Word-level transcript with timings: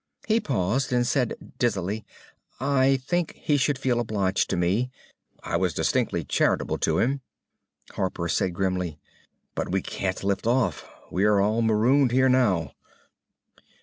He 0.25 0.39
paused, 0.39 0.91
and 0.91 1.05
said 1.05 1.35
dizzily; 1.59 2.03
"I 2.59 2.97
think 3.05 3.35
he 3.35 3.55
should 3.55 3.77
feel 3.77 3.99
obliged 3.99 4.49
to 4.49 4.57
me. 4.57 4.89
I 5.43 5.57
was 5.57 5.75
distinctly 5.75 6.23
charitable 6.23 6.79
to 6.79 6.97
him!" 6.97 7.21
Harper 7.91 8.27
said 8.27 8.55
grimly; 8.55 8.97
"But 9.53 9.69
we 9.71 9.83
can't 9.83 10.23
lift 10.23 10.47
off. 10.47 10.89
We're 11.11 11.39
all 11.39 11.61
marooned 11.61 12.13
here 12.13 12.29
now." 12.29 12.71